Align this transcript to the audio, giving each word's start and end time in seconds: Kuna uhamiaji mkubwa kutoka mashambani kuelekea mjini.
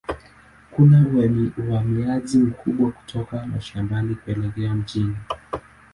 Kuna 0.71 1.05
uhamiaji 1.67 2.37
mkubwa 2.37 2.91
kutoka 2.91 3.45
mashambani 3.45 4.15
kuelekea 4.15 4.73
mjini. 4.73 5.17